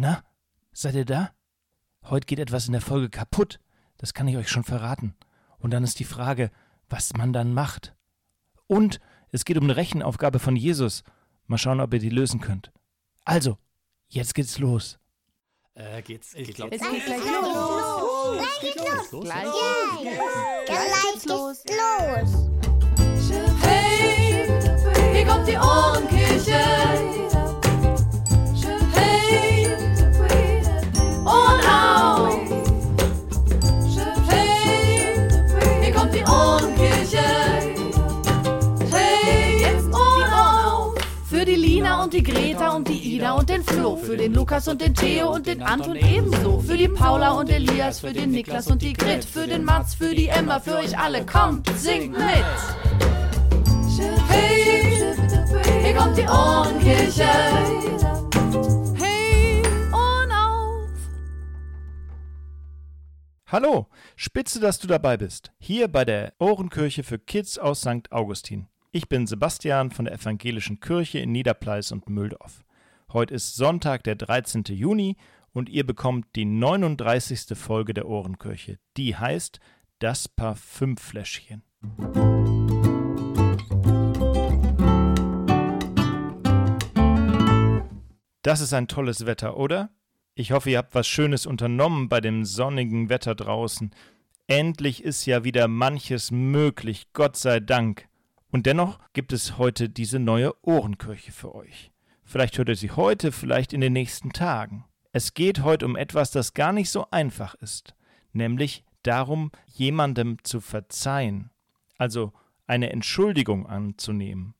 [0.00, 0.24] Na,
[0.72, 1.30] seid ihr da?
[2.04, 3.60] Heute geht etwas in der Folge kaputt,
[3.98, 5.14] das kann ich euch schon verraten.
[5.58, 6.50] Und dann ist die Frage,
[6.88, 7.94] was man dann macht.
[8.66, 8.98] Und
[9.30, 11.04] es geht um eine Rechenaufgabe von Jesus.
[11.46, 12.72] Mal schauen, ob ihr die lösen könnt.
[13.26, 13.58] Also,
[14.08, 14.98] jetzt geht's los.
[15.74, 16.96] Äh, geht's, Ich glaub- jetzt Es los?
[16.96, 18.38] geht gleich los.
[18.38, 19.20] Gleich geht's los.
[19.20, 19.44] Gleich
[21.12, 21.64] geht's los.
[23.60, 24.46] Hey,
[25.14, 27.19] hier kommt die Ohrenkirche.
[44.10, 46.58] Für den Lukas und den Theo und den Anton ebenso.
[46.58, 49.24] Für die Paula und Elias, für den Niklas und die Grit.
[49.24, 51.24] Für den Mats, für die Emma, für euch alle.
[51.24, 52.44] Kommt, singt mit.
[54.26, 55.14] Hey,
[55.84, 57.28] hier kommt die Ohrenkirche.
[58.98, 60.90] Hey, und auf.
[63.46, 65.52] Hallo, spitze, dass du dabei bist.
[65.60, 68.10] Hier bei der Ohrenkirche für Kids aus St.
[68.10, 68.66] Augustin.
[68.90, 72.64] Ich bin Sebastian von der Evangelischen Kirche in Niederpleis und Mühldorf.
[73.12, 74.62] Heute ist Sonntag, der 13.
[74.68, 75.16] Juni
[75.52, 77.58] und ihr bekommt die 39.
[77.58, 78.78] Folge der Ohrenkirche.
[78.96, 79.58] Die heißt
[79.98, 81.64] Das Parfümfläschchen.
[88.42, 89.90] Das ist ein tolles Wetter, oder?
[90.36, 93.90] Ich hoffe, ihr habt was Schönes unternommen bei dem sonnigen Wetter draußen.
[94.46, 98.08] Endlich ist ja wieder manches möglich, Gott sei Dank.
[98.52, 101.89] Und dennoch gibt es heute diese neue Ohrenkirche für euch.
[102.30, 104.84] Vielleicht hört ihr sie heute, vielleicht in den nächsten Tagen.
[105.10, 107.96] Es geht heute um etwas, das gar nicht so einfach ist,
[108.32, 111.50] nämlich darum, jemandem zu verzeihen,
[111.98, 112.32] also
[112.68, 114.54] eine Entschuldigung anzunehmen.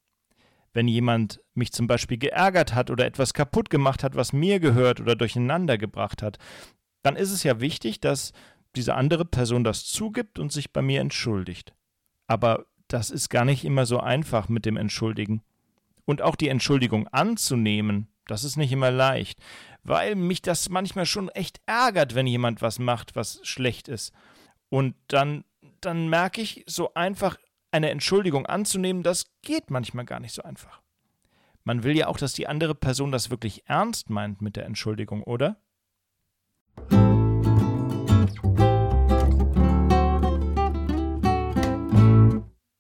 [0.73, 5.01] Wenn jemand mich zum Beispiel geärgert hat oder etwas kaputt gemacht hat, was mir gehört
[5.01, 6.39] oder durcheinander gebracht hat,
[7.05, 8.33] dann ist es ja wichtig, dass
[8.75, 11.73] diese andere Person das zugibt und sich bei mir entschuldigt.
[12.27, 15.45] Aber das ist gar nicht immer so einfach mit dem Entschuldigen.
[16.11, 19.39] Und auch die Entschuldigung anzunehmen, das ist nicht immer leicht,
[19.85, 24.13] weil mich das manchmal schon echt ärgert, wenn jemand was macht, was schlecht ist.
[24.71, 25.45] Und dann,
[25.81, 27.39] dann merke ich, so einfach
[27.71, 30.81] eine Entschuldigung anzunehmen, das geht manchmal gar nicht so einfach.
[31.63, 35.23] Man will ja auch, dass die andere Person das wirklich ernst meint mit der Entschuldigung,
[35.23, 35.59] oder?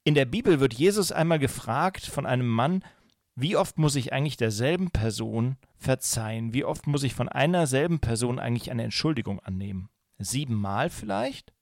[0.02, 2.82] In der Bibel wird Jesus einmal gefragt von einem Mann,
[3.40, 6.52] wie oft muss ich eigentlich derselben Person verzeihen?
[6.52, 9.88] Wie oft muss ich von einer selben Person eigentlich eine Entschuldigung annehmen?
[10.18, 11.54] Siebenmal vielleicht?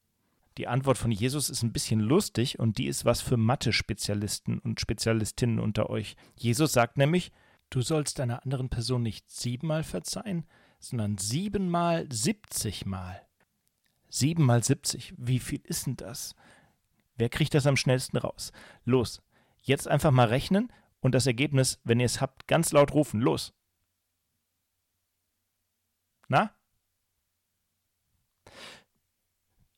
[0.56, 4.80] Die Antwort von Jesus ist ein bisschen lustig und die ist was für Mathe-Spezialisten und
[4.80, 6.16] Spezialistinnen unter euch.
[6.34, 7.30] Jesus sagt nämlich,
[7.70, 10.46] du sollst einer anderen Person nicht siebenmal verzeihen,
[10.80, 13.22] sondern siebenmal siebzigmal.
[14.08, 16.34] Siebenmal siebzig, wie viel ist denn das?
[17.16, 18.50] Wer kriegt das am schnellsten raus?
[18.84, 19.22] Los,
[19.62, 23.20] jetzt einfach mal rechnen und das Ergebnis, wenn ihr es habt, ganz laut rufen.
[23.20, 23.54] Los.
[26.28, 26.54] Na?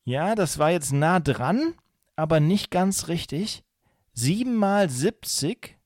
[0.03, 1.75] Ja, das war jetzt nah dran,
[2.15, 3.63] aber nicht ganz richtig.
[4.13, 5.77] Sieben mal 70.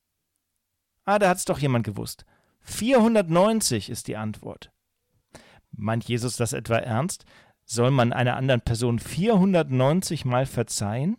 [1.04, 2.26] Ah, da hat es doch jemand gewusst.
[2.62, 4.72] 490 ist die Antwort.
[5.72, 7.26] Meint Jesus das etwa ernst?
[7.66, 11.18] Soll man einer anderen Person 490 Mal verzeihen?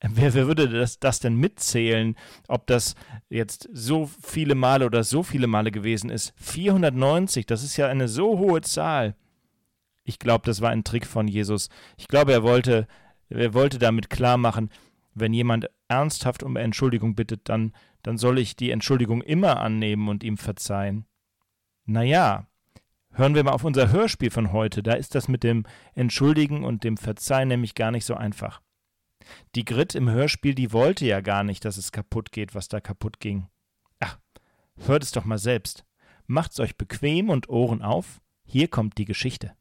[0.00, 2.16] Wer, wer würde das, das denn mitzählen,
[2.48, 2.94] ob das
[3.30, 6.34] jetzt so viele Male oder so viele Male gewesen ist?
[6.36, 9.16] 490, das ist ja eine so hohe Zahl.
[10.04, 11.70] Ich glaube, das war ein Trick von Jesus.
[11.96, 12.86] Ich glaube, er wollte,
[13.30, 14.70] er wollte damit klar machen,
[15.14, 17.72] wenn jemand ernsthaft um Entschuldigung bittet, dann,
[18.02, 21.06] dann soll ich die Entschuldigung immer annehmen und ihm verzeihen.
[21.86, 22.46] Naja,
[23.12, 24.82] hören wir mal auf unser Hörspiel von heute.
[24.82, 28.60] Da ist das mit dem Entschuldigen und dem Verzeihen nämlich gar nicht so einfach.
[29.54, 32.80] Die Grit im Hörspiel, die wollte ja gar nicht, dass es kaputt geht, was da
[32.80, 33.48] kaputt ging.
[34.00, 34.18] Ach,
[34.78, 35.84] hört es doch mal selbst.
[36.26, 38.20] Macht's euch bequem und Ohren auf.
[38.44, 39.56] Hier kommt die Geschichte.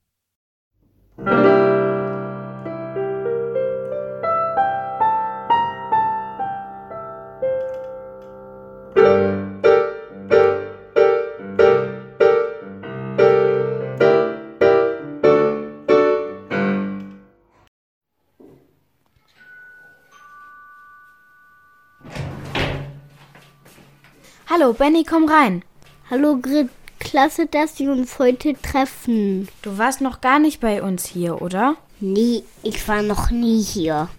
[24.56, 25.64] Hallo, Benny, komm rein.
[26.12, 26.70] Hallo Grit,
[27.00, 29.48] klasse, dass wir uns heute treffen.
[29.64, 31.76] Du warst noch gar nicht bei uns hier, oder?
[32.00, 34.10] Nee, ich war noch nie hier.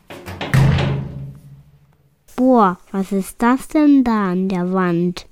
[2.35, 5.27] Boah, was ist das denn da an der Wand?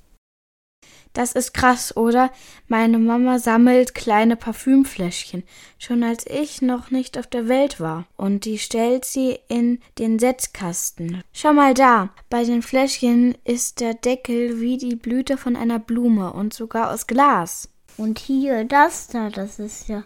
[1.13, 2.31] Das ist krass, oder?
[2.67, 5.43] Meine Mama sammelt kleine Parfümfläschchen,
[5.77, 8.05] schon als ich noch nicht auf der Welt war.
[8.17, 11.23] Und die stellt sie in den Setzkasten.
[11.31, 16.33] Schau mal da, bei den Fläschchen ist der Deckel wie die Blüte von einer Blume
[16.33, 17.69] und sogar aus Glas.
[17.95, 20.03] Und hier, das da, das ist ja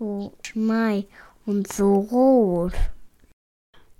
[0.00, 1.06] so schmei
[1.46, 2.72] und so rot.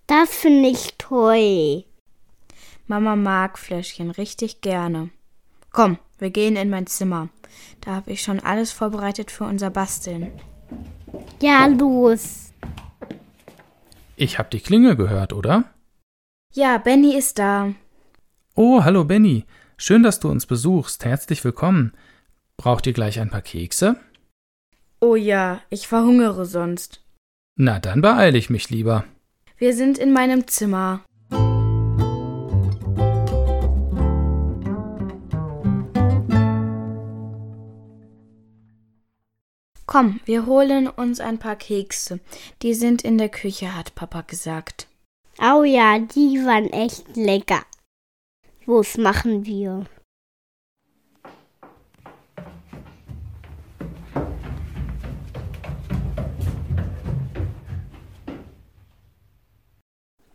[0.08, 1.84] Das finde ich toll.
[2.88, 5.10] Mama mag Fläschchen richtig gerne.
[5.70, 7.28] Komm, wir gehen in mein Zimmer.
[7.80, 10.30] Da habe ich schon alles vorbereitet für unser Basteln.
[11.40, 12.52] Ja, los.
[14.16, 15.64] Ich hab die Klingel gehört, oder?
[16.52, 17.72] Ja, Benny ist da.
[18.54, 19.44] Oh, hallo Benny.
[19.76, 21.04] Schön, dass du uns besuchst.
[21.04, 21.92] Herzlich willkommen.
[22.56, 23.96] Braucht ihr gleich ein paar Kekse?
[25.00, 27.02] Oh ja, ich verhungere sonst.
[27.56, 29.04] Na, dann beeile ich mich lieber.
[29.56, 31.00] Wir sind in meinem Zimmer.
[39.92, 42.20] Komm, wir holen uns ein paar Kekse.
[42.62, 44.86] Die sind in der Küche, hat Papa gesagt.
[45.40, 47.64] Oh ja, die waren echt lecker.
[48.66, 49.86] Los machen wir.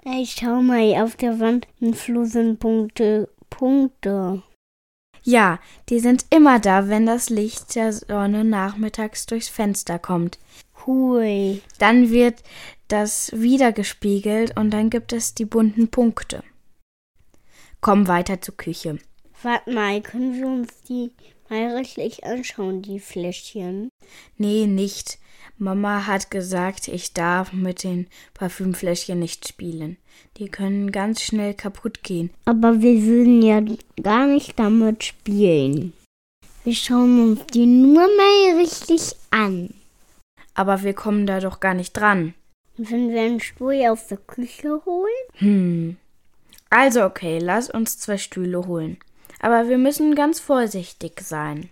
[0.03, 4.43] Ey, schau mal, auf der Wand im Flur sind Punkte, Punkte.
[5.27, 10.37] Ja, die sind immer da, wenn das Licht der Sonne nachmittags durchs Fenster kommt.
[10.85, 11.63] Hui.
[11.79, 12.43] Dann wird
[12.89, 16.43] das wieder gespiegelt und dann gibt es die bunten Punkte.
[17.81, 18.99] Komm weiter zur Küche.
[19.41, 21.11] Warte mal, können wir uns die
[21.49, 23.89] mal richtig anschauen, die Fläschchen?
[24.37, 25.19] Nee, nicht.
[25.57, 29.97] Mama hat gesagt, ich darf mit den Parfümfläschchen nicht spielen.
[30.37, 32.29] Die können ganz schnell kaputt gehen.
[32.45, 33.61] Aber wir würden ja
[34.01, 35.93] gar nicht damit spielen.
[36.65, 39.73] Wir schauen uns die nur mal richtig an.
[40.55, 42.33] Aber wir kommen da doch gar nicht dran.
[42.77, 45.25] Wenn wir einen Stuhl aus der Küche holen?
[45.35, 45.97] Hm.
[46.69, 48.97] Also okay, lass uns zwei Stühle holen.
[49.45, 51.69] Aber wir müssen ganz vorsichtig sein.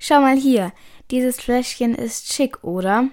[0.00, 0.72] Schau mal hier,
[1.12, 3.10] dieses Fläschchen ist schick, oder?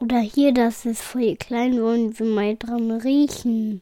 [0.00, 3.80] Oder hier, das ist voll klein, wollen wir mal dran riechen.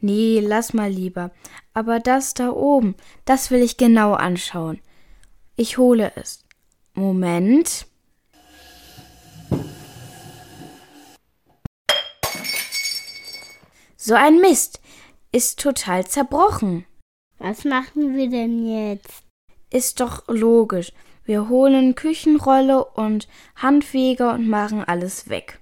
[0.00, 1.30] Nee, lass mal lieber.
[1.72, 2.94] Aber das da oben,
[3.24, 4.80] das will ich genau anschauen.
[5.56, 6.44] Ich hole es.
[6.94, 7.86] Moment.
[13.96, 14.80] So ein Mist.
[15.32, 16.86] Ist total zerbrochen.
[17.38, 19.24] Was machen wir denn jetzt?
[19.70, 20.92] Ist doch logisch.
[21.24, 25.60] Wir holen Küchenrolle und Handfeger und machen alles weg.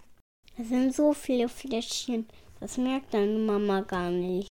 [0.58, 2.26] Es sind so viele Fläschchen.
[2.60, 4.48] Das merkt deine Mama gar nicht.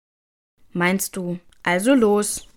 [0.71, 1.39] Meinst du?
[1.63, 2.47] Also los.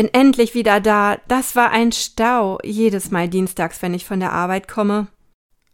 [0.00, 1.18] Bin endlich wieder da.
[1.28, 2.58] Das war ein Stau.
[2.64, 5.08] Jedes Mal dienstags, wenn ich von der Arbeit komme.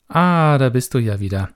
[0.08, 1.50] Ah, da bist du ja wieder.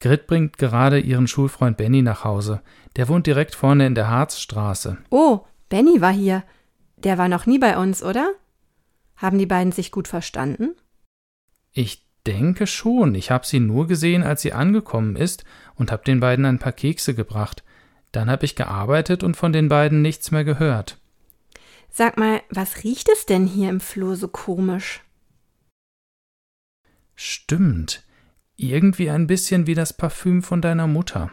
[0.00, 2.62] Grit bringt gerade ihren Schulfreund Benny nach Hause.
[2.96, 4.96] Der wohnt direkt vorne in der Harzstraße.
[5.10, 6.44] Oh, Benny war hier.
[6.96, 8.32] Der war noch nie bei uns, oder?
[9.16, 10.70] Haben die beiden sich gut verstanden?
[11.72, 13.14] Ich denke schon.
[13.14, 16.72] Ich habe sie nur gesehen, als sie angekommen ist und habe den beiden ein paar
[16.72, 17.64] Kekse gebracht.
[18.12, 20.96] Dann habe ich gearbeitet und von den beiden nichts mehr gehört.
[21.96, 25.04] Sag mal, was riecht es denn hier im Flur so komisch?
[27.14, 28.04] Stimmt.
[28.56, 31.30] Irgendwie ein bisschen wie das Parfüm von deiner Mutter.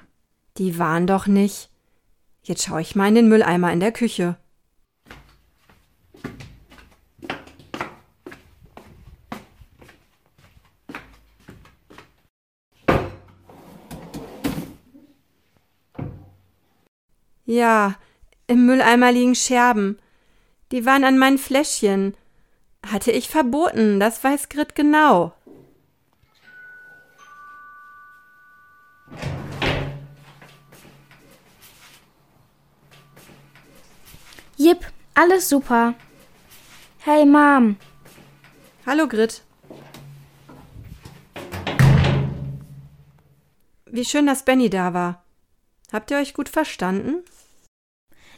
[0.59, 1.71] Die waren doch nicht.
[2.43, 4.37] Jetzt schaue ich mal in den Mülleimer in der Küche.
[17.45, 17.95] Ja,
[18.45, 19.97] im Mülleimer liegen Scherben.
[20.71, 22.15] Die waren an meinen Fläschchen.
[22.85, 25.33] Hatte ich verboten, das weiß Grit genau.
[34.57, 35.95] Jip, Alles super.
[36.99, 37.77] Hey Mom.
[38.85, 39.43] Hallo Grit.
[43.85, 45.23] Wie schön, dass Benny da war.
[45.91, 47.23] Habt ihr euch gut verstanden?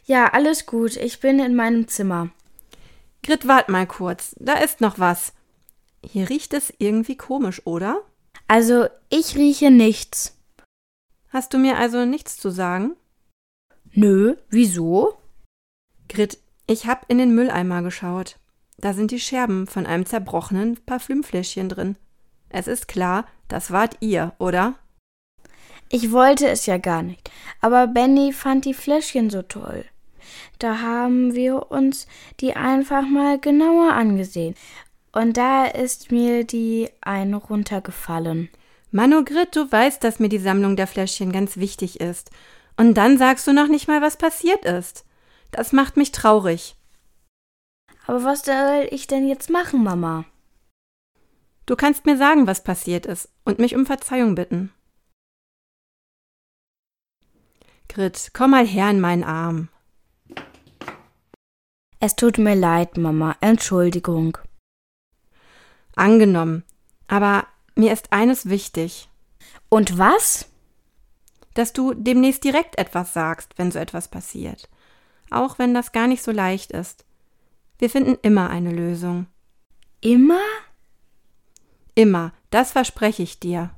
[0.05, 0.97] Ja, alles gut.
[0.97, 2.29] Ich bin in meinem Zimmer.
[3.23, 4.35] Grit, wart mal kurz.
[4.37, 5.33] Da ist noch was.
[6.05, 8.01] Hier riecht es irgendwie komisch, oder?
[8.47, 10.37] Also, ich rieche nichts.
[11.29, 12.95] Hast du mir also nichts zu sagen?
[13.93, 15.17] Nö, wieso?
[16.09, 18.37] Grit, ich hab in den Mülleimer geschaut.
[18.77, 21.95] Da sind die Scherben von einem zerbrochenen Parfümfläschchen drin.
[22.49, 24.75] Es ist klar, das wart ihr, oder?
[25.89, 27.31] Ich wollte es ja gar nicht,
[27.61, 29.85] aber Benny fand die Fläschchen so toll.
[30.59, 32.07] Da haben wir uns
[32.39, 34.55] die einfach mal genauer angesehen.
[35.11, 38.49] Und da ist mir die eine runtergefallen.
[38.91, 42.31] Manu Grit, du weißt, dass mir die Sammlung der Fläschchen ganz wichtig ist.
[42.77, 45.05] Und dann sagst du noch nicht mal, was passiert ist.
[45.51, 46.75] Das macht mich traurig.
[48.05, 50.25] Aber was soll ich denn jetzt machen, Mama?
[51.65, 54.71] Du kannst mir sagen, was passiert ist und mich um Verzeihung bitten.
[57.87, 59.69] Grit, komm mal her in meinen Arm.
[62.05, 63.37] Es tut mir leid, Mama.
[63.39, 64.37] Entschuldigung.
[65.95, 66.65] Angenommen.
[67.07, 69.07] Aber mir ist eines wichtig.
[69.69, 70.49] Und was?
[71.53, 74.67] Dass du demnächst direkt etwas sagst, wenn so etwas passiert.
[75.31, 77.05] Auch wenn das gar nicht so leicht ist.
[77.79, 79.27] Wir finden immer eine Lösung.
[80.01, 80.43] Immer?
[81.95, 82.33] Immer.
[82.49, 83.71] Das verspreche ich dir.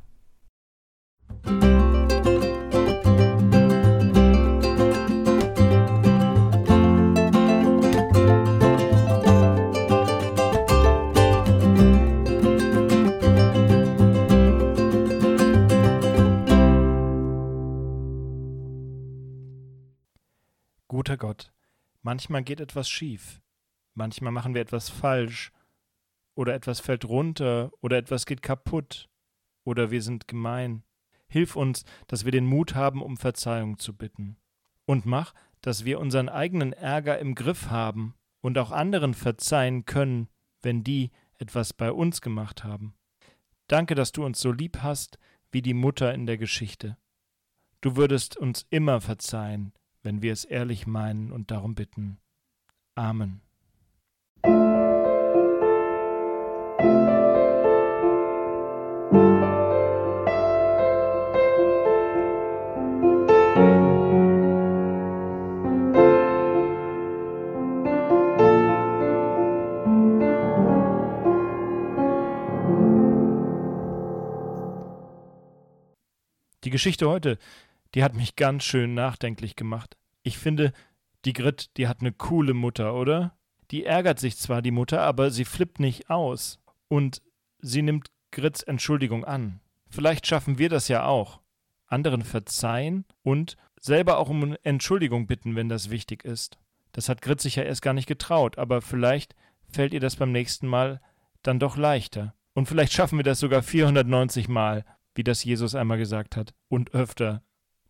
[21.05, 21.53] Guter Gott,
[22.01, 23.39] manchmal geht etwas schief,
[23.93, 25.51] manchmal machen wir etwas falsch,
[26.33, 29.07] oder etwas fällt runter, oder etwas geht kaputt,
[29.63, 30.81] oder wir sind gemein.
[31.27, 34.37] Hilf uns, dass wir den Mut haben, um Verzeihung zu bitten.
[34.87, 40.27] Und mach, dass wir unseren eigenen Ärger im Griff haben und auch anderen verzeihen können,
[40.63, 42.95] wenn die etwas bei uns gemacht haben.
[43.67, 45.19] Danke, dass du uns so lieb hast
[45.51, 46.97] wie die Mutter in der Geschichte.
[47.81, 49.71] Du würdest uns immer verzeihen,
[50.05, 52.19] wenn wir es ehrlich meinen und darum bitten.
[52.93, 53.41] Amen.
[76.63, 77.37] Die Geschichte heute,
[77.95, 79.97] die hat mich ganz schön nachdenklich gemacht.
[80.21, 80.73] Ich finde,
[81.23, 83.37] die Grit, die hat eine coole Mutter, oder?
[83.71, 86.59] Die ärgert sich zwar die Mutter, aber sie flippt nicht aus.
[86.87, 87.21] Und
[87.59, 89.61] sie nimmt Grits Entschuldigung an.
[89.89, 91.39] Vielleicht schaffen wir das ja auch.
[91.87, 96.57] Anderen verzeihen und selber auch um Entschuldigung bitten, wenn das wichtig ist.
[96.91, 99.35] Das hat Grit sich ja erst gar nicht getraut, aber vielleicht
[99.69, 101.01] fällt ihr das beim nächsten Mal
[101.43, 102.33] dann doch leichter.
[102.53, 106.93] Und vielleicht schaffen wir das sogar 490 Mal, wie das Jesus einmal gesagt hat, und
[106.93, 107.41] öfter.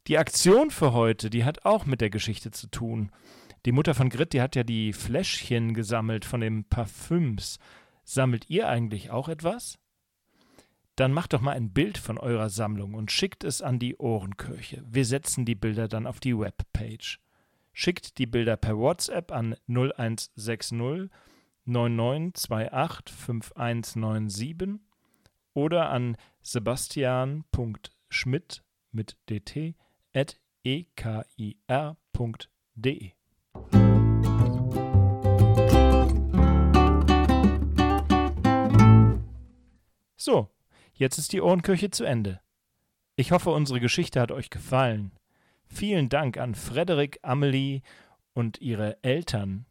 [0.08, 3.12] Die Aktion für heute, die hat auch mit der Geschichte zu tun.
[3.66, 7.58] Die Mutter von Grit, die hat ja die Fläschchen gesammelt von den Parfüms.
[8.04, 9.80] Sammelt ihr eigentlich auch etwas?
[10.96, 14.84] Dann macht doch mal ein Bild von eurer Sammlung und schickt es an die Ohrenkirche.
[14.88, 17.20] Wir setzen die Bilder dann auf die Webpage.
[17.74, 21.10] Schickt die Bilder per WhatsApp an 0160
[21.66, 24.80] 9928 5197
[25.56, 29.74] oder an sebastian.schmidt mit dt
[30.64, 31.56] ekir.de.
[40.18, 40.50] So,
[40.94, 42.42] jetzt ist die Ohrenkirche zu Ende.
[43.16, 45.12] Ich hoffe, unsere Geschichte hat euch gefallen.
[45.68, 47.82] Vielen Dank an Frederik, Amelie
[48.34, 49.68] und ihre Eltern.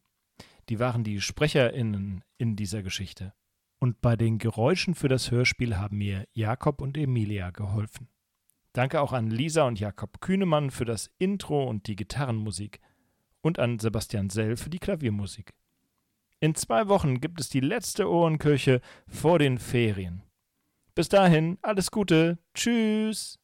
[0.69, 3.35] Die waren die SprecherInnen in dieser Geschichte.
[3.81, 8.09] Und bei den Geräuschen für das Hörspiel haben mir Jakob und Emilia geholfen.
[8.75, 12.81] Danke auch an Lisa und Jakob Kühnemann für das Intro und die Gitarrenmusik
[13.41, 15.55] und an Sebastian Sell für die Klaviermusik.
[16.41, 20.25] In zwei Wochen gibt es die letzte Ohrenkirche vor den Ferien.
[20.97, 22.39] Bis dahin, alles Gute.
[22.53, 23.39] Tschüss.